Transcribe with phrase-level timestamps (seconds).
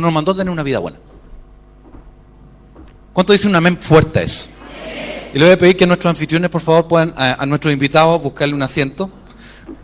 [0.00, 0.96] No nos mandó a tener una vida buena.
[3.12, 4.46] ¿Cuánto dice un amén fuerte a eso?
[5.34, 8.54] Y le voy a pedir que nuestros anfitriones, por favor, puedan a, nuestros invitados buscarle
[8.54, 9.10] un asiento.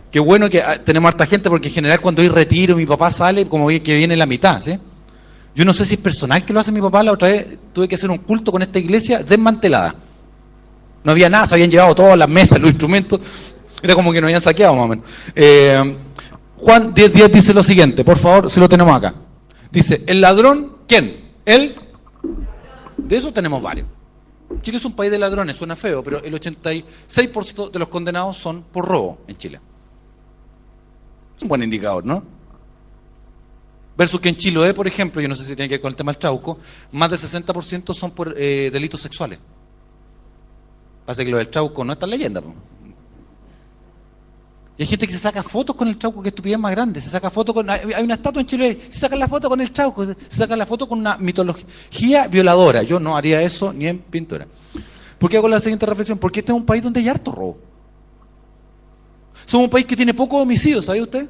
[0.09, 3.11] Qué bueno que ah, tenemos harta gente, porque en general cuando hay retiro, mi papá
[3.11, 4.79] sale como que viene la mitad, ¿sí?
[5.53, 7.89] Yo no sé si es personal que lo hace mi papá, la otra vez tuve
[7.89, 9.95] que hacer un culto con esta iglesia desmantelada.
[11.03, 13.19] No había nada, se habían llevado todas las mesas, los instrumentos.
[13.83, 15.05] Era como que nos habían saqueado más o menos.
[15.35, 15.97] Eh,
[16.55, 19.13] Juan 10.10 dice lo siguiente, por favor, si lo tenemos acá.
[19.75, 21.33] Dice, el ladrón, ¿quién?
[21.43, 21.75] Él.
[22.95, 23.89] De eso tenemos varios.
[24.61, 28.63] Chile es un país de ladrones, suena feo, pero el 86% de los condenados son
[28.63, 29.59] por robo en Chile.
[31.35, 32.23] Es un buen indicador, ¿no?
[33.97, 35.95] Versus que en Chiloé, por ejemplo, yo no sé si tiene que ver con el
[35.97, 36.57] tema del trauco,
[36.93, 39.39] más del 60% son por eh, delitos sexuales.
[41.05, 42.41] Pasa que lo del trauco no es tan leyenda.
[44.77, 47.01] Y hay gente que se saca fotos con el trauco, que estupidez más grande.
[47.01, 47.69] Se saca fotos con.
[47.69, 50.65] Hay una estatua en Chile, se saca la foto con el trauco, se saca la
[50.65, 52.83] foto con una mitología violadora.
[52.83, 54.47] Yo no haría eso ni en pintura.
[55.17, 56.17] ¿Por qué hago la siguiente reflexión?
[56.17, 57.57] Porque este es un país donde hay harto robo.
[59.45, 61.29] Somos un país que tiene pocos homicidios, ¿sabe usted?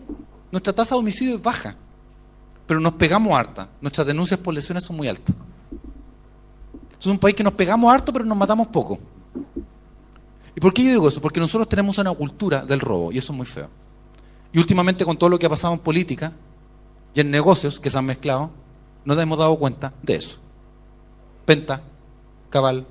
[0.52, 1.76] Nuestra tasa de homicidio es baja
[2.66, 3.70] pero nos pegamos harta.
[3.82, 5.36] Nuestras denuncias por lesiones son muy altas.
[7.00, 9.00] Es un país que nos pegamos harto, pero nos matamos poco.
[10.56, 11.22] ¿Y por qué yo digo eso?
[11.22, 13.70] Porque nosotros tenemos una cultura del robo, y eso es muy feo.
[14.54, 16.32] Y últimamente con todo lo que ha pasado en política
[17.14, 18.52] y en negocios que se han mezclado,
[19.04, 20.38] nos hemos dado cuenta de eso.
[21.46, 21.82] Penta,
[22.50, 22.88] Cabal,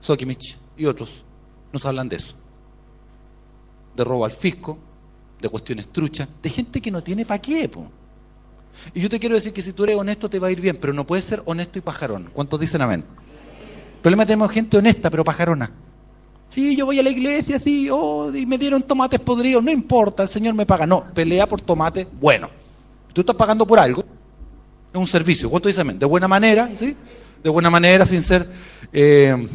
[0.00, 1.24] Sokimich y otros
[1.72, 2.34] nos hablan de eso.
[3.96, 4.78] De robo al fisco,
[5.40, 7.68] de cuestiones truchas, de gente que no tiene pa' qué.
[8.94, 10.78] Y yo te quiero decir que si tú eres honesto te va a ir bien,
[10.80, 12.30] pero no puedes ser honesto y pajarón.
[12.32, 13.04] ¿Cuántos dicen amén?
[13.96, 15.70] El problema tenemos gente honesta pero pajarona.
[16.56, 20.22] Sí, yo voy a la iglesia, sí, oh, y me dieron tomates podridos, no importa,
[20.22, 20.86] el Señor me paga.
[20.86, 22.48] No, pelea por tomate, bueno.
[23.12, 24.02] Tú estás pagando por algo,
[24.90, 25.50] es un servicio.
[25.50, 25.98] ¿Cuántos dicen amén?
[25.98, 26.96] De buena manera, ¿sí?
[27.44, 28.48] De buena manera, sin ser,
[28.90, 29.46] eh,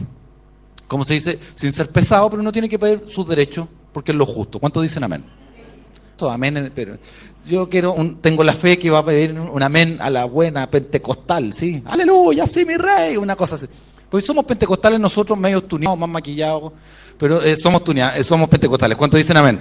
[0.88, 1.40] ¿cómo se dice?
[1.56, 4.60] Sin ser pesado, pero uno tiene que pedir sus derechos porque es lo justo.
[4.60, 5.24] ¿Cuántos dicen amén?
[6.30, 7.00] Amén, pero
[7.48, 11.52] yo quiero tengo la fe que va a pedir un amén a la buena pentecostal,
[11.52, 11.82] ¿sí?
[11.84, 13.66] Aleluya, sí, mi rey, una cosa así.
[14.12, 16.74] Porque somos pentecostales nosotros, medio tuneados, más maquillados,
[17.18, 18.98] pero eh, somos eh, somos pentecostales.
[18.98, 19.58] ¿Cuántos dicen amén?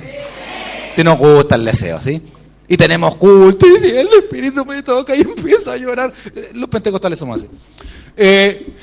[0.90, 2.20] Si nos gusta el deseo, ¿sí?
[2.66, 6.12] Y tenemos culto, y si el Espíritu me toca y empiezo a llorar.
[6.34, 7.48] Eh, los pentecostales somos así.
[8.16, 8.74] Eh,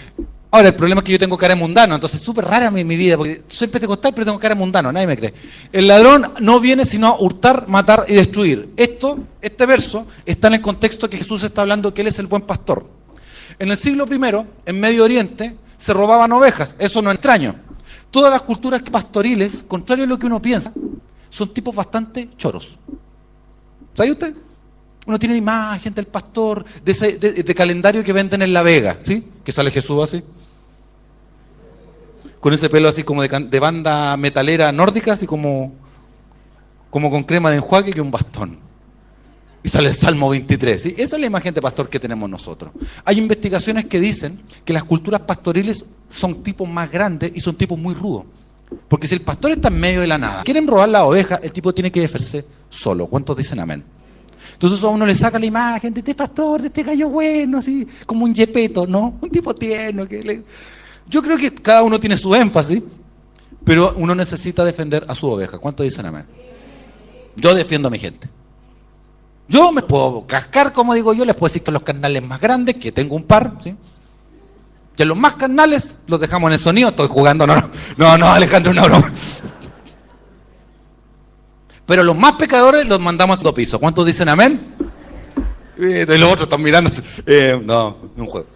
[0.49, 2.85] Ahora, el problema es que yo tengo cara de mundano, entonces es súper rara mi,
[2.85, 5.33] mi, vida, porque soy pentecostal, pero tengo cara de mundano, nadie me cree.
[5.73, 8.69] El ladrón no viene sino a hurtar, matar y destruir.
[8.77, 12.27] Esto, este verso, está en el contexto que Jesús está hablando que Él es el
[12.27, 12.96] buen pastor.
[13.59, 17.55] En el siglo I, en Medio Oriente, se robaban ovejas, eso no es extraño.
[18.11, 20.71] Todas las culturas pastoriles, contrario a lo que uno piensa,
[21.29, 22.77] son tipos bastante choros.
[23.93, 24.33] ¿Sabe usted?
[25.05, 29.25] Uno tiene imagen del pastor, de, ese, de, calendario que venden en La Vega, ¿sí?
[29.43, 30.23] Que sale Jesús así.
[32.39, 35.73] Con ese pelo así como de, banda metalera nórdica, así como,
[36.89, 38.66] como con crema de enjuague y un bastón.
[39.67, 40.81] Y sale el Salmo 23.
[40.81, 40.95] ¿sí?
[40.97, 42.71] Esa es la imagen de pastor que tenemos nosotros.
[43.03, 47.77] Hay investigaciones que dicen que las culturas pastoriles son tipos más grandes y son tipos
[47.77, 48.23] muy rudos.
[48.87, 51.51] Porque si el pastor está en medio de la nada, quieren robar la oveja, el
[51.51, 53.07] tipo tiene que defenderse solo.
[53.07, 53.83] ¿Cuántos dicen amén?
[54.53, 57.85] Entonces a uno le saca la imagen de este pastor, de este gallo bueno, así,
[58.05, 59.17] como un yepeto, ¿no?
[59.19, 60.05] Un tipo tierno.
[61.09, 62.81] Yo creo que cada uno tiene su énfasis,
[63.65, 65.59] pero uno necesita defender a su oveja.
[65.59, 66.25] ¿Cuánto dicen amén?
[67.35, 68.29] Yo defiendo a mi gente.
[69.49, 72.75] Yo me puedo cascar, como digo yo, les puedo decir que los canales más grandes,
[72.75, 73.75] que tengo un par, ¿sí?
[74.95, 77.55] Que los más canales los dejamos en el sonido, estoy jugando, no,
[77.97, 79.03] no, no, Alejandro, no, no.
[81.85, 83.79] Pero los más pecadores los mandamos a dos pisos.
[83.79, 84.75] ¿Cuántos dicen amén?
[85.77, 86.91] Y los otros están mirando.
[87.25, 88.47] Eh, no, un juego.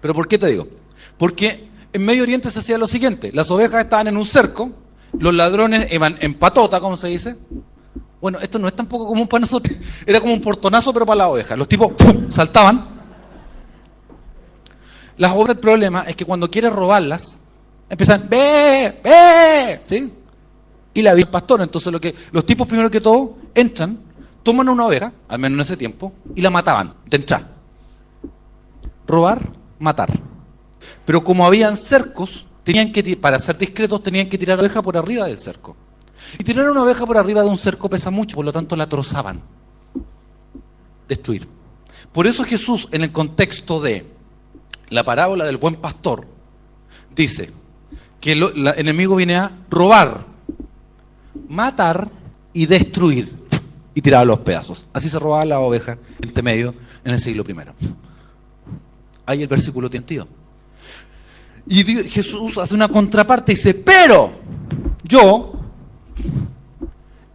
[0.00, 0.68] ¿Pero por qué te digo?
[1.16, 3.30] Porque en Medio Oriente se hacía lo siguiente.
[3.32, 4.70] Las ovejas estaban en un cerco,
[5.18, 7.36] los ladrones iban en patota, como se dice.
[8.20, 9.76] Bueno, esto no es tampoco común para nosotros.
[10.06, 11.56] Era como un portonazo, pero para la oveja.
[11.56, 11.92] Los tipos
[12.30, 12.98] saltaban.
[15.16, 17.40] Las ovejas, el problema es que cuando quieres robarlas,
[17.88, 19.00] empiezan, ¡ve!
[19.02, 19.80] ¡ve!
[19.84, 20.12] ¿Sí?
[20.98, 21.60] y la vida del pastor.
[21.60, 23.98] Entonces lo que, los tipos primero que todo entran,
[24.42, 27.48] toman una oveja, al menos en ese tiempo, y la mataban de entrada.
[29.06, 29.48] Robar,
[29.78, 30.10] matar.
[31.06, 34.96] Pero como habían cercos, tenían que para ser discretos tenían que tirar la oveja por
[34.96, 35.76] arriba del cerco.
[36.38, 38.88] Y tirar una oveja por arriba de un cerco pesa mucho, por lo tanto la
[38.88, 39.40] trozaban.
[41.06, 41.48] Destruir.
[42.12, 44.06] Por eso Jesús, en el contexto de
[44.90, 46.26] la parábola del buen pastor,
[47.14, 47.50] dice
[48.20, 50.24] que el enemigo viene a robar,
[51.48, 52.10] matar
[52.52, 53.36] y destruir.
[53.94, 54.86] y tiraba los pedazos.
[54.92, 56.72] Así se robaba la oveja en medio
[57.04, 57.54] en el siglo I.
[59.26, 60.28] Ahí el versículo tiene sentido.
[61.66, 64.32] Y Jesús hace una contraparte y dice, pero
[65.02, 65.57] yo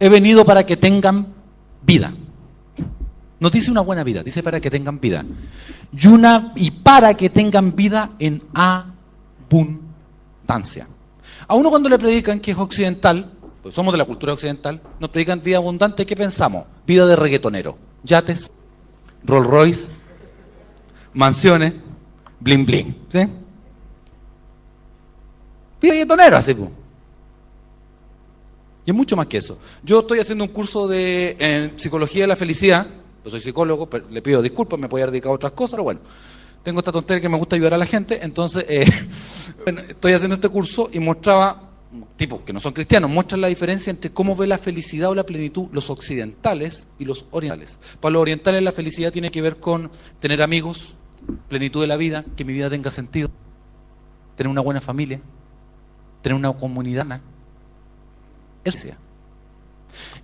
[0.04, 1.28] he venido para que tengan
[1.80, 2.12] vida.
[3.40, 5.24] No dice una buena vida, dice para que tengan vida.
[5.98, 8.42] Y, una, y para que tengan vida en
[9.50, 10.88] abundancia.
[11.48, 15.08] A uno cuando le predican que es occidental, pues somos de la cultura occidental, nos
[15.08, 16.66] predican vida abundante, ¿qué pensamos?
[16.86, 18.50] Vida de reggaetonero, yates,
[19.24, 19.90] Rolls Royce,
[21.14, 21.72] mansiones,
[22.40, 22.94] bling bling.
[23.10, 23.26] ¿sí?
[25.80, 26.52] Vida reggaetonero, así.
[26.52, 26.83] Pues.
[28.86, 29.58] Y es mucho más que eso.
[29.82, 32.86] Yo estoy haciendo un curso de psicología de la felicidad.
[33.24, 36.00] Yo soy psicólogo, pero le pido disculpas, me puedo dedicar a otras cosas, pero bueno,
[36.62, 38.86] tengo esta tontería que me gusta ayudar a la gente, entonces eh,
[39.88, 41.70] estoy haciendo este curso y mostraba,
[42.16, 45.24] tipos que no son cristianos, muestran la diferencia entre cómo ve la felicidad o la
[45.24, 47.78] plenitud los occidentales y los orientales.
[48.00, 49.90] Para los orientales la felicidad tiene que ver con
[50.20, 50.94] tener amigos,
[51.48, 53.30] plenitud de la vida, que mi vida tenga sentido,
[54.36, 55.20] tener una buena familia,
[56.22, 57.04] tener una comunidad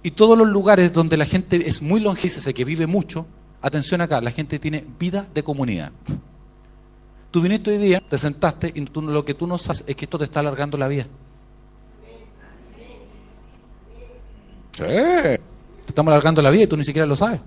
[0.03, 3.27] y todos los lugares donde la gente es muy longísese, que vive mucho,
[3.63, 5.93] atención acá, la gente tiene vida de comunidad.
[7.31, 10.05] Tú viniste hoy día, te sentaste y tú, lo que tú no sabes es que
[10.05, 11.07] esto te está alargando la vida.
[14.73, 14.85] Sí.
[14.85, 15.41] Te
[15.87, 17.41] estamos alargando la vida y tú ni siquiera lo sabes.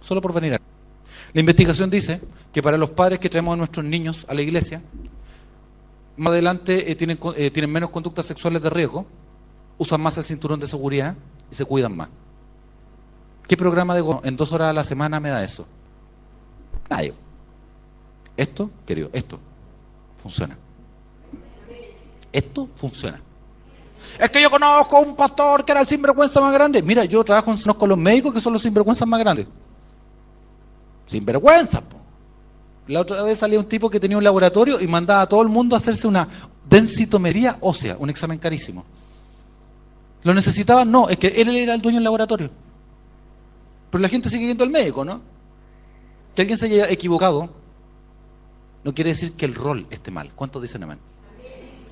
[0.00, 0.60] Solo por venir.
[1.32, 2.20] La investigación dice
[2.52, 4.82] que para los padres que traemos a nuestros niños a la iglesia,
[6.16, 9.06] más adelante eh, tienen, eh, tienen menos conductas sexuales de riesgo,
[9.78, 11.14] usan más el cinturón de seguridad
[11.50, 12.08] y se cuidan más.
[13.46, 15.66] ¿Qué programa de en dos horas a la semana me da eso?
[16.90, 17.14] Nadie.
[18.36, 19.38] Esto, querido, esto
[20.22, 20.56] funciona.
[22.30, 23.20] Esto funciona.
[24.18, 26.82] Es que yo conozco a un pastor que era el sinvergüenza más grande.
[26.82, 29.46] Mira, yo trabajo con los médicos que son los sinvergüenzas más grandes.
[31.06, 31.96] Sinvergüenza, po.
[32.86, 35.48] La otra vez salía un tipo que tenía un laboratorio y mandaba a todo el
[35.48, 36.26] mundo a hacerse una
[36.68, 38.84] densitometría ósea, un examen carísimo.
[40.22, 40.84] ¿Lo necesitaba?
[40.84, 42.50] No, es que él era el dueño del laboratorio.
[43.90, 45.20] Pero la gente sigue yendo al médico, ¿no?
[46.34, 47.50] Que alguien se haya equivocado
[48.84, 50.30] no quiere decir que el rol esté mal.
[50.34, 50.98] ¿Cuántos dicen amén?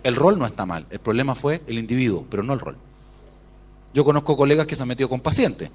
[0.03, 0.87] El rol no está mal.
[0.91, 2.77] El problema fue el individuo, pero no el rol.
[3.93, 5.71] Yo conozco colegas que se han metido con pacientes.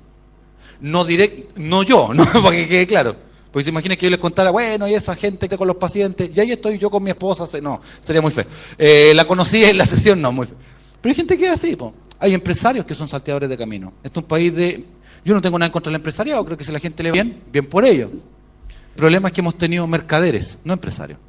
[0.79, 2.25] No direct, no yo, ¿no?
[2.25, 3.15] para que quede claro.
[3.51, 6.29] Porque se imagina que yo les contara, bueno, y esa gente que con los pacientes,
[6.33, 8.45] y ahí estoy yo con mi esposa, no, sería muy feo.
[8.77, 10.55] Eh, la conocí en la sesión, no, muy feo.
[11.01, 11.93] Pero hay gente que es así, po.
[12.21, 13.93] Hay empresarios que son salteadores de camino.
[14.03, 14.85] Este es un país de
[15.25, 17.13] yo no tengo nada en contra del empresariado, creo que si la gente le va
[17.13, 18.09] bien, bien por ello.
[18.09, 21.19] El problema es que hemos tenido mercaderes, no empresarios.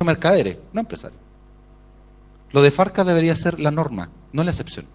[0.00, 1.20] Mercaderes, no empresarios.
[2.50, 4.86] Lo de Farca debería ser la norma, no la excepción.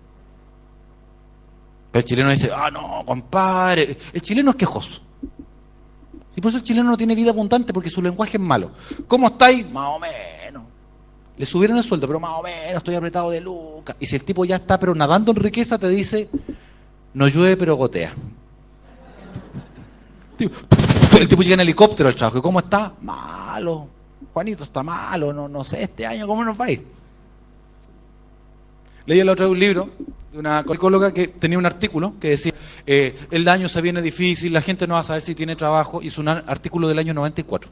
[1.92, 3.98] Pero el chileno dice, ah, no, compadre.
[4.12, 5.02] El chileno es quejoso.
[6.36, 8.72] Y por eso el chileno no tiene vida abundante, porque su lenguaje es malo.
[9.08, 9.68] ¿Cómo estáis?
[9.72, 10.47] Más o menos.
[11.38, 13.96] Le subieron el sueldo, pero más o menos estoy apretado de lucas.
[14.00, 16.30] Y si el tipo ya está, pero nadando en riqueza, te dice,
[17.14, 18.14] no llueve, pero gotea.
[21.20, 22.42] El tipo llega en helicóptero al trabajo.
[22.42, 22.94] ¿Cómo está?
[23.02, 23.88] Malo.
[24.34, 25.34] Juanito está malo.
[25.34, 26.86] No, no sé este año cómo nos va a ir.
[29.06, 29.90] Leí el otro día un libro
[30.32, 32.54] de una psicóloga que tenía un artículo que decía,
[32.86, 36.02] eh, el daño se viene difícil, la gente no va a saber si tiene trabajo,
[36.02, 37.72] y es un artículo del año 94.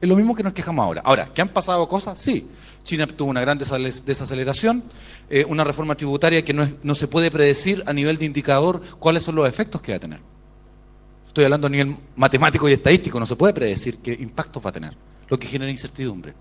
[0.00, 1.02] Es lo mismo que nos quejamos ahora.
[1.04, 2.20] Ahora, ¿que han pasado cosas?
[2.20, 2.46] Sí.
[2.84, 4.82] China tuvo una gran desaceleración,
[5.28, 9.24] eh, una reforma tributaria que no, no, se puede predecir a nivel de indicador cuáles
[9.24, 10.20] son los efectos que va a tener.
[11.26, 14.72] Estoy hablando a nivel matemático y estadístico, no se puede predecir qué impactos va a
[14.72, 14.96] tener,
[15.28, 16.34] lo que genera incertidumbre.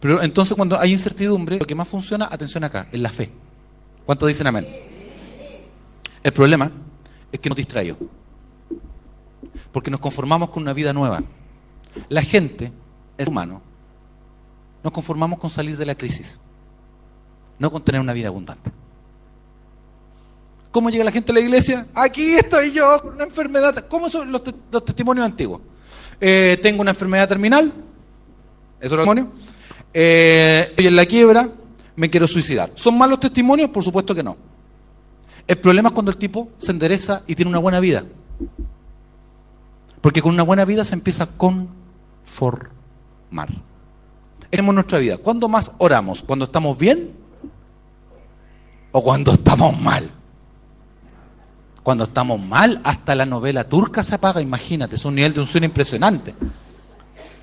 [0.00, 3.30] Pero entonces cuando hay incertidumbre, lo que más funciona, atención acá, es la fe.
[4.06, 4.66] ¿Cuántos dicen amén?
[6.22, 6.72] El problema
[7.30, 7.94] es que nos distrae,
[9.70, 11.22] porque nos conformamos con una vida nueva.
[12.08, 12.72] La gente
[13.18, 13.62] es humano
[14.84, 16.38] nos conformamos con salir de la crisis,
[17.58, 18.70] no con tener una vida abundante.
[20.70, 21.86] ¿Cómo llega la gente a la iglesia?
[21.94, 23.74] Aquí estoy yo con una enfermedad.
[23.88, 24.42] ¿Cómo son los,
[24.84, 25.62] testimonios antiguos?
[26.20, 27.74] Eh, tengo una enfermedad terminal, eso
[28.78, 29.28] es el testimonio.
[29.94, 31.48] Eh, estoy en la quiebra,
[31.96, 32.70] me quiero suicidar.
[32.74, 33.70] ¿Son malos testimonios?
[33.70, 34.36] Por supuesto que no.
[35.46, 38.04] El problema es cuando el tipo se endereza y tiene una buena vida.
[40.02, 42.74] Porque con una buena vida se empieza a conformar
[44.50, 45.18] en nuestra vida?
[45.18, 46.22] ¿Cuándo más oramos?
[46.22, 47.12] ¿Cuando estamos bien
[48.92, 50.10] o cuando estamos mal?
[51.82, 55.46] Cuando estamos mal, hasta la novela turca se apaga, imagínate, es un nivel de un
[55.46, 56.34] sueño impresionante.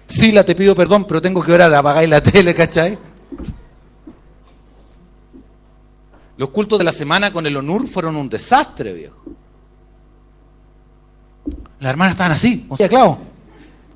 [0.08, 2.98] Sila, te pido perdón, pero tengo que orar, apagáis la tele, ¿cachai?
[6.38, 9.24] Los cultos de la semana con el ONUR fueron un desastre, viejo.
[11.80, 13.20] Las hermanas estaban así, decía clavo.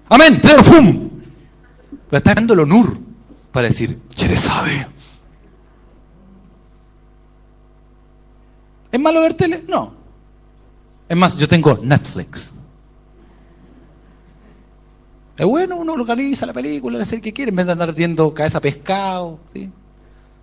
[0.10, 1.15] Amén, fum.
[2.16, 2.98] Pero está dando el ONUR
[3.52, 4.88] para decir, Chere sabe.
[8.90, 9.66] ¿Es malo ver tele?
[9.68, 9.94] No.
[11.10, 12.54] Es más, yo tengo Netflix.
[15.36, 18.34] Es bueno, uno localiza la película, la serie que quiere, en vez de andar viendo
[18.34, 19.38] cabeza pescado.
[19.54, 19.70] ¿sí?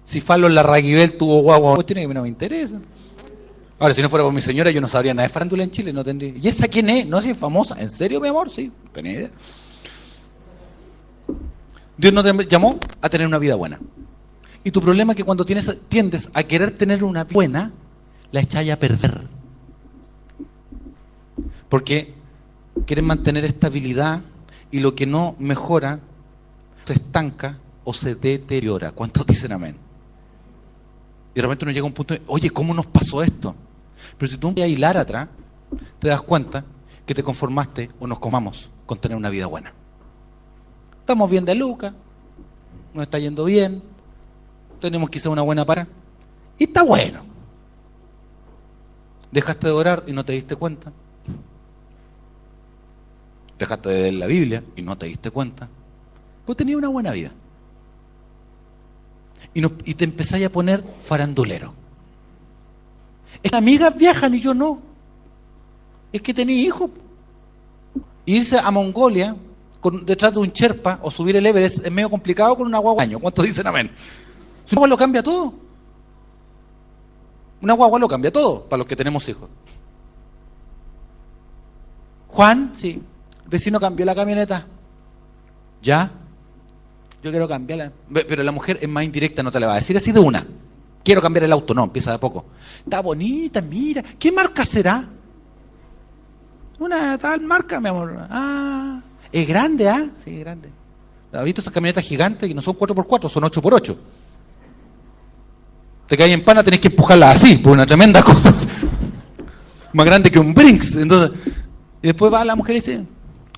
[0.04, 2.78] Si Fallon Larraguibel tuvo guagua, cuestiones que no me interesa.
[3.78, 5.90] Ahora, si no fuera por mi señora, yo no sabría nada de farándula en Chile,
[5.90, 6.34] no tendría.
[6.36, 7.06] ¿Y esa quién es?
[7.06, 7.80] No sé si es famosa.
[7.80, 8.50] ¿En serio, mi amor?
[8.50, 9.30] Sí, tenía idea.
[12.02, 13.78] Dios no te llamó a tener una vida buena.
[14.64, 17.72] Y tu problema es que cuando tienes, tiendes a querer tener una vida buena,
[18.32, 19.22] la echáis a perder.
[21.68, 22.12] Porque
[22.86, 24.20] quieres mantener estabilidad
[24.72, 26.00] y lo que no mejora
[26.84, 28.90] se estanca o se deteriora.
[28.90, 29.76] ¿Cuántos dicen amén?
[31.32, 33.54] Y de repente uno llega a un punto de, oye, ¿cómo nos pasó esto?
[34.18, 35.28] Pero si tú vas a hilar atrás,
[36.00, 36.64] te das cuenta
[37.06, 39.72] que te conformaste o nos comamos con tener una vida buena.
[41.02, 41.92] Estamos bien de Luca,
[42.94, 43.82] nos está yendo bien,
[44.80, 45.88] tenemos quizá una buena para.
[46.60, 47.24] Y está bueno.
[49.32, 50.92] Dejaste de orar y no te diste cuenta.
[53.58, 55.68] Dejaste de leer la Biblia y no te diste cuenta.
[56.46, 57.32] Pues tenías una buena vida.
[59.54, 61.74] Y, te empezáis a poner farandulero.
[63.42, 64.80] Es amigas viajan y yo no.
[66.12, 66.90] Es que tenía hijos.
[68.24, 69.34] Irse a Mongolia
[69.82, 73.04] con, detrás de un Sherpa o subir el Everest es medio complicado con una guagua.
[73.20, 73.90] ¿Cuántos dicen amén?
[74.70, 75.52] Una guagua lo cambia todo.
[77.60, 79.50] Una guagua lo cambia todo para los que tenemos hijos.
[82.28, 83.02] Juan, sí,
[83.42, 84.66] el vecino cambió la camioneta.
[85.82, 86.12] ¿Ya?
[87.20, 87.90] Yo quiero cambiarla.
[88.12, 90.46] Pero la mujer es más indirecta, no te la va a decir así de una.
[91.04, 92.46] Quiero cambiar el auto, no, empieza de poco.
[92.84, 94.00] Está bonita, mira.
[94.02, 95.08] ¿Qué marca será?
[96.78, 98.26] Una tal marca, mi amor.
[98.30, 99.00] Ah,
[99.32, 100.10] es grande, ¿ah?
[100.24, 100.68] Sí, es grande.
[101.32, 103.96] ¿Has visto esas camionetas gigantes que no son 4x4, son 8x8?
[106.06, 108.52] Te caes en pana, tenés que empujarla así, por una tremenda cosa.
[109.94, 110.96] Más grande que un Brinks.
[110.96, 111.38] Entonces,
[112.02, 113.06] y después va la mujer y dice,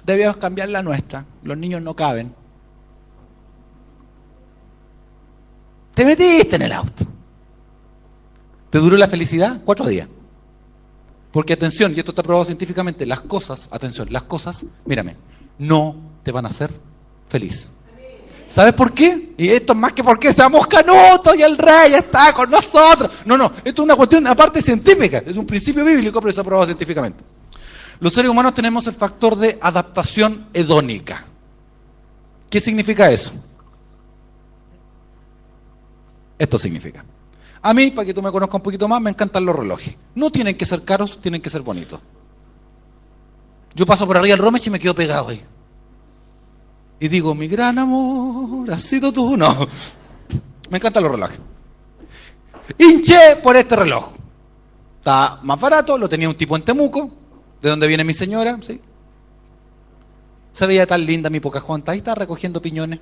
[0.05, 1.25] debíamos cambiar la nuestra.
[1.43, 2.33] Los niños no caben.
[5.95, 7.05] Te metiste en el auto.
[8.71, 9.61] ¿Te duró la felicidad?
[9.65, 10.09] Cuatro días.
[11.33, 15.17] Porque atención, y esto está probado científicamente, las cosas, atención, las cosas, mírame,
[15.59, 16.71] no te van a hacer
[17.29, 17.71] feliz.
[18.47, 19.35] ¿Sabes por qué?
[19.37, 23.11] Y esto es más que porque seamos canutos y el rey está con nosotros.
[23.25, 26.67] No, no, esto es una cuestión aparte científica, es un principio bíblico, pero está probado
[26.67, 27.25] científicamente.
[28.01, 31.27] Los seres humanos tenemos el factor de adaptación hedónica.
[32.49, 33.33] ¿Qué significa eso?
[36.39, 37.05] Esto significa.
[37.63, 39.97] A mí, para que tú me conozcas un poquito más, me encantan los relojes.
[40.15, 41.99] No tienen que ser caros, tienen que ser bonitos.
[43.75, 45.43] Yo paso por arriba del Romech y me quedo pegado ahí.
[47.01, 49.37] Y digo, mi gran amor, ha sido tú.
[49.37, 49.67] No.
[50.71, 51.41] Me encantan los relojes.
[52.79, 54.13] Hinché por este reloj.
[54.99, 57.11] Está más barato, lo tenía un tipo en Temuco,
[57.61, 58.81] de donde viene mi señora, ¿sí?
[60.53, 63.01] Se veía tan linda mi Pocahontas, ahí está recogiendo piñones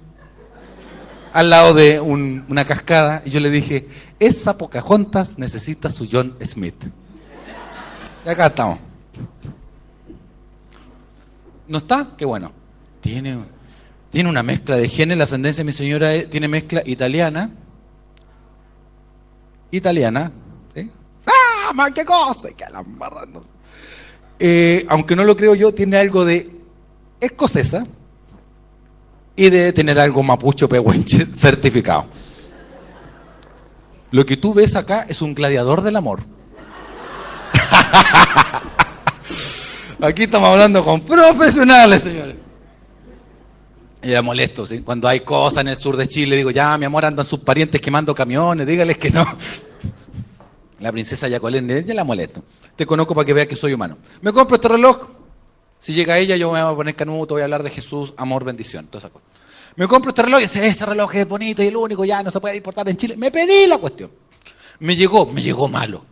[1.33, 3.89] al lado de una cascada y yo le dije,
[4.19, 6.85] esa Pocahontas necesita su John Smith.
[8.25, 8.79] Y acá estamos.
[11.69, 12.09] ¿No está?
[12.17, 12.53] Qué bueno.
[13.01, 13.39] Tiene,
[14.11, 17.51] tiene una mezcla de genes, la ascendencia de mi señora tiene mezcla italiana.
[19.71, 20.33] Italiana.
[21.27, 21.73] ¡Ah!
[21.73, 22.49] ¡Más qué cosa!
[22.51, 22.85] Que la
[24.39, 26.51] eh, aunque no lo creo yo, tiene algo de
[27.21, 27.87] escocesa
[29.37, 32.07] y debe tener algo mapucho pehuenche certificado.
[34.11, 36.21] Lo que tú ves acá es un gladiador del amor.
[40.03, 42.35] Aquí estamos hablando con profesionales, señores.
[44.03, 44.81] Y ya molesto, ¿sí?
[44.81, 47.81] Cuando hay cosas en el sur de Chile, digo, ya, mi amor, andan sus parientes
[47.81, 49.25] quemando camiones, dígales que no.
[50.81, 52.43] La princesa Yacolén, ya la molesto.
[52.75, 53.97] Te conozco para que veas que soy humano.
[54.23, 55.07] Me compro este reloj,
[55.79, 58.43] si llega ella, yo me voy a poner canuto, voy a hablar de Jesús, amor,
[58.43, 59.25] bendición, toda esa cosa.
[59.77, 62.33] Me compro este reloj y dice, ese reloj es bonito y el único, ya no
[62.33, 63.17] se puede importar en Chile.
[63.17, 64.11] Me pedí la cuestión.
[64.81, 66.05] Me llegó, me llegó malo.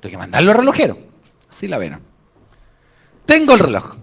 [0.00, 0.96] Tengo que mandarlo al relojero.
[1.50, 2.00] Así la vena.
[3.26, 3.96] Tengo el reloj.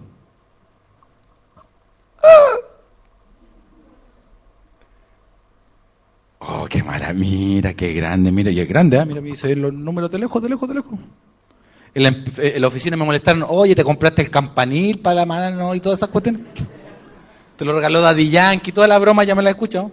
[6.40, 8.32] Oh, qué maravilla, qué grande.
[8.32, 9.06] Mira, y es grande, ¿eh?
[9.06, 10.98] mira, me dice los números de lejos, de lejos, de lejos.
[11.94, 15.98] En la, oficina me molestaron, oye, te compraste el campanil para la mano y todas
[15.98, 16.42] esas cuestiones.
[17.56, 19.92] Te lo regaló Daddy Yankee, toda la broma ya me la he escuchado.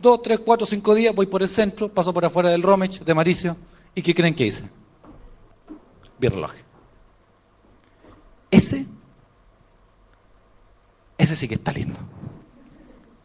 [0.00, 3.14] Dos, tres, cuatro, cinco días, voy por el centro, paso por afuera del Romech, de
[3.14, 3.56] Maricio,
[3.94, 4.62] ¿Y qué creen que hice?
[6.18, 6.52] Vi reloj.
[8.50, 8.86] Ese,
[11.16, 11.98] ese sí que está lindo.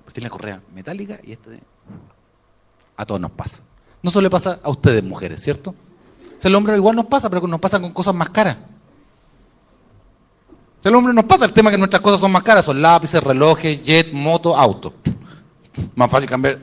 [0.04, 1.62] Porque tiene la correa metálica y este
[2.96, 3.60] a todos nos pasa.
[4.02, 5.72] No solo le pasa a ustedes, mujeres, ¿cierto?
[5.72, 8.58] O sea, el hombre igual nos pasa, pero nos pasa con cosas más caras.
[10.80, 12.82] O sea, el hombre nos pasa el tema que nuestras cosas son más caras, son
[12.82, 14.94] lápices, relojes, jet, moto, auto.
[15.96, 16.60] Más fácil cambiar,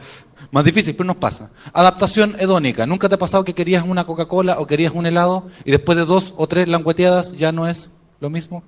[0.50, 1.50] más difícil, pero nos pasa.
[1.72, 2.86] Adaptación hedónica.
[2.86, 6.04] ¿Nunca te ha pasado que querías una Coca-Cola o querías un helado y después de
[6.04, 7.90] dos o tres langueteadas ya no es
[8.20, 8.62] lo mismo?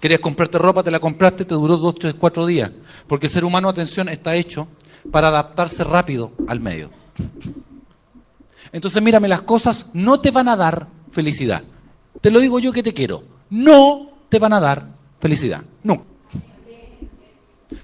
[0.00, 2.70] Querías comprarte ropa, te la compraste, te duró dos, tres, cuatro días.
[3.06, 4.68] Porque el ser humano, atención, está hecho
[5.10, 6.90] para adaptarse rápido al medio.
[8.72, 11.62] Entonces, mírame, las cosas no te van a dar felicidad.
[12.20, 13.22] Te lo digo yo que te quiero.
[13.50, 14.86] No te van a dar
[15.20, 15.62] felicidad.
[15.82, 16.04] No.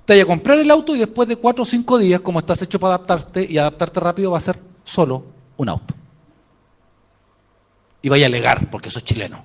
[0.04, 2.61] Te vaya a comprar el auto y después de cuatro o cinco días, como estás
[2.62, 5.25] hecho para adaptarte y adaptarte rápido, va a ser solo
[5.56, 5.94] un auto.
[8.04, 9.42] Y vaya a alegar, porque sos chileno.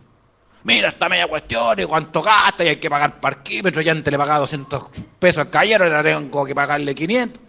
[0.66, 3.82] Mira esta media cuestión y cuánto gasta y hay que pagar parquímetro.
[3.82, 4.88] Ya antes le pagaba 200
[5.18, 7.42] pesos al caballero, ahora tengo que pagarle 500.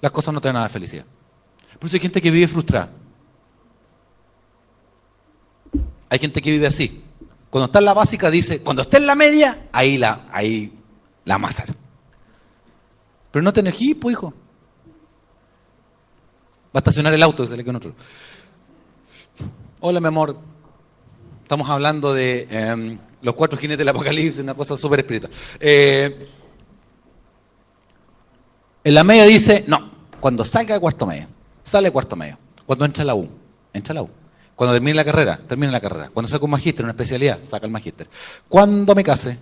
[0.00, 1.04] Las cosas no te dan nada de felicidad.
[1.78, 2.88] Por eso hay gente que vive frustrada.
[6.08, 7.04] Hay gente que vive así.
[7.50, 10.72] Cuando está en la básica dice, cuando está en la media, ahí la, ahí
[11.26, 11.74] la amasar.
[13.30, 14.32] Pero no te energía, pues hijo.
[16.74, 17.94] Va a estacionar el auto, se le queda otro.
[19.78, 20.36] Hola, mi amor.
[21.42, 25.30] Estamos hablando de em, los cuatro jinetes del apocalipsis, una cosa súper espiritual.
[25.60, 26.28] Eh,
[28.82, 29.88] en la media dice, no,
[30.18, 31.28] cuando salga de cuarto medio,
[31.62, 32.38] sale de cuarto medio.
[32.66, 33.28] Cuando entra la U,
[33.72, 34.10] entra la U.
[34.56, 36.10] Cuando termine la carrera, termine la carrera.
[36.12, 38.08] Cuando saque un magíster, una especialidad, saca el magíster.
[38.48, 39.38] Cuando me case,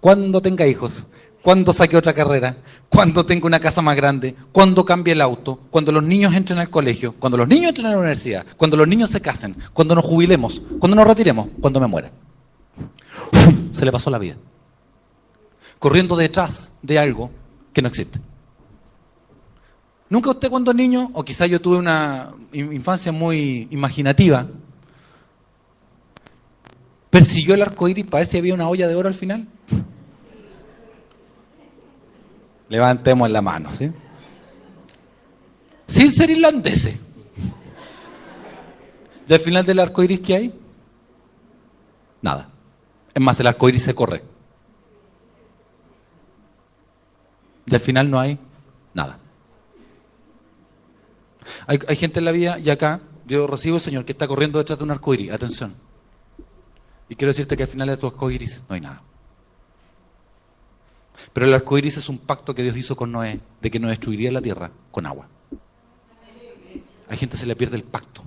[0.00, 1.04] cuando tenga hijos,
[1.42, 2.56] cuando saque otra carrera,
[2.88, 6.70] cuando tenga una casa más grande, cuando cambie el auto, cuando los niños entren al
[6.70, 10.04] colegio, cuando los niños entren a la universidad, cuando los niños se casen, cuando nos
[10.04, 12.12] jubilemos, cuando nos retiremos, cuando me muera.
[13.72, 14.36] Se le pasó la vida.
[15.80, 17.30] Corriendo detrás de algo
[17.72, 18.20] que no existe.
[20.08, 24.46] Nunca usted cuando niño, o quizá yo tuve una infancia muy imaginativa,
[27.10, 29.48] persiguió el arco iris para ver si había una olla de oro al final.
[32.72, 33.92] Levantemos la mano, ¿sí?
[35.86, 36.96] Sin ser irlandeses.
[39.28, 40.60] ¿Y al final del arco iris qué hay?
[42.22, 42.48] Nada.
[43.12, 44.24] Es más, el arco iris se corre.
[47.66, 48.38] Y al final no hay
[48.94, 49.18] nada.
[51.66, 54.78] Hay, gente en la vida y acá yo recibo el Señor que está corriendo detrás
[54.78, 55.30] de un arco iris.
[55.30, 55.74] Atención.
[57.10, 59.02] Y quiero decirte que al final de tu arco iris no hay nada.
[61.32, 63.88] Pero el arco iris es un pacto que Dios hizo con Noé de que no
[63.88, 65.28] destruiría la tierra con agua.
[67.08, 68.22] Hay gente que se le pierde el pacto.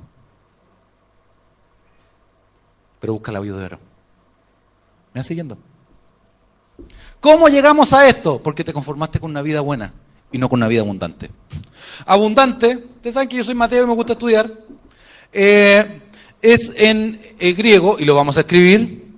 [3.00, 3.80] Pero busca la vida de oro.
[5.14, 5.58] ¿Me vas siguiendo?
[7.20, 8.42] ¿Cómo llegamos a esto?
[8.42, 9.94] Porque te conformaste con una vida buena
[10.32, 11.32] y no con una vida abundante.
[12.06, 14.52] Abundante, ustedes saben que yo soy Mateo y me gusta estudiar,
[15.32, 16.02] eh,
[16.42, 19.14] es en eh, griego, y lo vamos a escribir,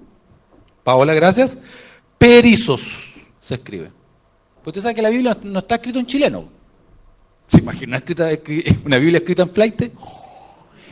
[0.84, 1.58] Paola, gracias,
[2.17, 3.91] perizos se escribe.
[4.63, 6.50] Porque usted sabe que la Biblia no está escrita en chileno.
[7.47, 8.04] ¿Se imagina
[8.86, 9.91] una, Biblia escrita en flight?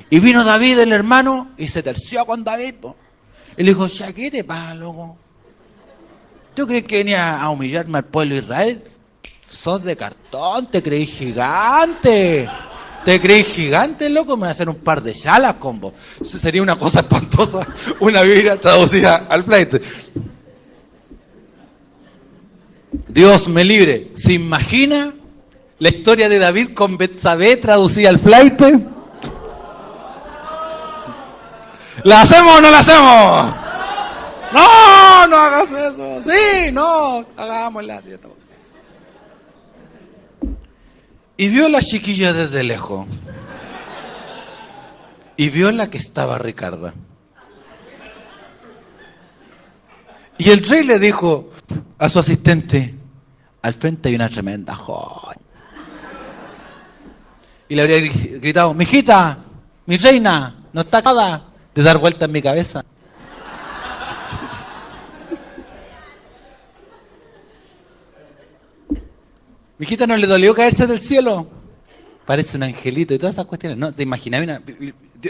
[0.09, 2.75] Y vino David, el hermano, y se terció con David.
[3.57, 5.17] Y le dijo, ya, ¿qué te pasa, loco?
[6.53, 8.83] ¿Tú crees que venía a humillarme al pueblo de Israel?
[9.49, 12.49] sos de cartón, te creí gigante.
[13.03, 15.93] Te creí gigante, loco, me voy a hacer un par de chalas con vos.
[16.23, 17.65] Sería una cosa espantosa,
[17.99, 19.75] una Biblia traducida al flight.
[23.07, 24.11] Dios me libre.
[24.15, 25.13] ¿Se imagina
[25.79, 28.61] la historia de David con Betsabé traducida al flight?
[32.03, 33.55] ¿La hacemos o no la hacemos?
[34.53, 36.21] No, no hagas eso.
[36.21, 38.01] Sí, no, hagámosla.
[41.37, 43.07] Y vio a la chiquilla desde lejos.
[45.37, 46.93] Y vio la que estaba Ricarda.
[50.37, 51.49] Y el rey le dijo
[51.97, 52.93] a su asistente,
[53.61, 55.39] al frente hay una tremenda joya.
[57.67, 57.99] Y le habría
[58.39, 59.39] gritado, mijita,
[59.85, 62.83] mi reina, no está nada de dar vuelta en mi cabeza.
[69.77, 71.47] Mi hijita no le dolió caerse del cielo.
[72.25, 73.77] Parece un angelito y todas esas cuestiones.
[73.77, 74.61] No, te imaginas.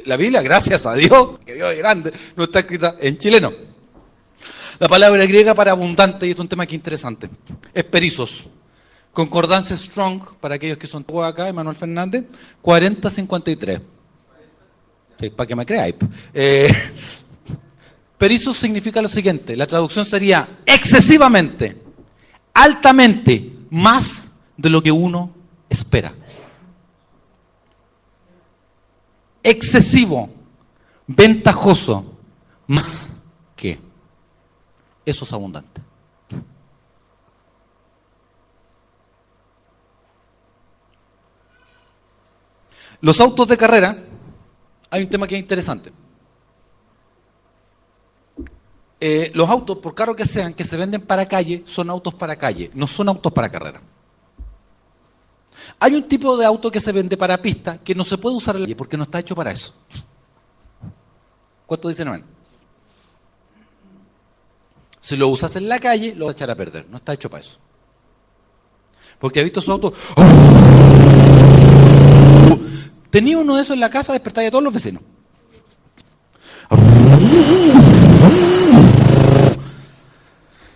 [0.06, 3.75] La Biblia, gracias a Dios, que Dios es grande, no está escrita en chileno.
[4.80, 7.30] La palabra griega para abundante, y es un tema que interesante,
[7.74, 8.46] es perizos.
[9.14, 12.26] Concordancia Strong, para aquellos que son acá, Emanuel Fernández,
[12.62, 13.82] 4053.
[15.18, 15.96] Sí, para que me creáis.
[16.34, 16.74] Eh,
[18.54, 21.82] significa lo siguiente, la traducción sería excesivamente,
[22.54, 25.34] altamente, más de lo que uno
[25.70, 26.14] espera.
[29.42, 30.30] Excesivo,
[31.08, 32.18] ventajoso,
[32.68, 33.18] más
[33.56, 33.85] que.
[35.06, 35.82] Eso es abundante.
[43.02, 43.98] Los autos de carrera,
[44.90, 45.92] hay un tema que es interesante.
[49.00, 52.36] Eh, los autos, por caro que sean, que se venden para calle, son autos para
[52.36, 53.82] calle, no son autos para carrera.
[55.80, 58.56] Hay un tipo de auto que se vende para pista que no se puede usar
[58.56, 59.74] en la calle porque no está hecho para eso.
[61.66, 62.35] ¿Cuánto dicen amén?
[65.06, 66.88] Si lo usas en la calle, lo vas a echar a perder.
[66.90, 67.60] No está hecho para eso.
[69.20, 69.94] Porque he visto su auto.
[73.12, 75.04] Tenía uno de esos en la casa, despertaba a todos los vecinos.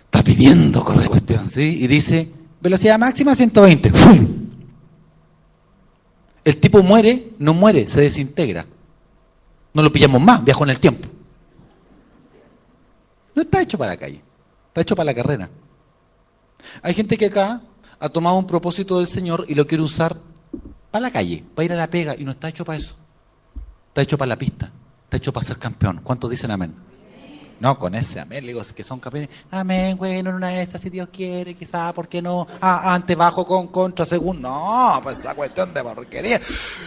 [0.04, 1.78] Está pidiendo correr cuestión, ¿sí?
[1.82, 3.90] Y dice, velocidad máxima 120.
[6.44, 8.64] El tipo muere, no muere, se desintegra.
[9.74, 11.08] No lo pillamos más, viajo en el tiempo.
[13.40, 14.22] No está hecho para la calle,
[14.68, 15.48] está hecho para la carrera.
[16.82, 17.62] Hay gente que acá
[17.98, 20.18] ha tomado un propósito del Señor y lo quiere usar
[20.90, 22.96] para la calle, para ir a la pega, y no está hecho para eso.
[23.88, 24.70] Está hecho para la pista,
[25.04, 26.02] está hecho para ser campeón.
[26.04, 26.74] ¿Cuántos dicen amén?
[27.60, 29.30] No, con ese amén, digo, que son campeones.
[29.50, 32.46] Amén, bueno, en una de esas, si Dios quiere, quizá, ¿por qué no?
[32.60, 34.42] Ah, antes, bajo, con, contra, según.
[34.42, 36.38] No, pues esa cuestión de porquería.